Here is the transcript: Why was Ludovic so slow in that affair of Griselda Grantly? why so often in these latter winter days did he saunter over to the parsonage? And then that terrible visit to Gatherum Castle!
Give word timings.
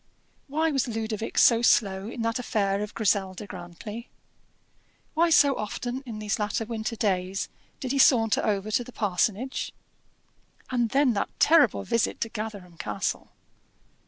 Why 0.47 0.71
was 0.71 0.87
Ludovic 0.87 1.37
so 1.37 1.61
slow 1.61 2.09
in 2.09 2.23
that 2.23 2.39
affair 2.39 2.81
of 2.81 2.95
Griselda 2.95 3.45
Grantly? 3.45 4.09
why 5.13 5.29
so 5.29 5.55
often 5.55 6.01
in 6.07 6.17
these 6.17 6.39
latter 6.39 6.65
winter 6.65 6.95
days 6.95 7.49
did 7.79 7.91
he 7.91 7.99
saunter 7.99 8.43
over 8.43 8.71
to 8.71 8.83
the 8.83 8.91
parsonage? 8.91 9.71
And 10.71 10.89
then 10.89 11.13
that 11.13 11.29
terrible 11.39 11.83
visit 11.83 12.19
to 12.21 12.29
Gatherum 12.29 12.77
Castle! 12.79 13.29